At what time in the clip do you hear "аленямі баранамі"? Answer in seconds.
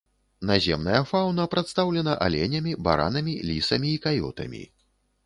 2.29-3.37